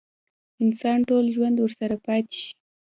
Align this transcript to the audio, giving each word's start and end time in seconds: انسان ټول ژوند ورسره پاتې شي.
انسان 0.63 0.99
ټول 1.09 1.25
ژوند 1.35 1.57
ورسره 1.59 1.95
پاتې 2.05 2.35
شي. 2.41 2.51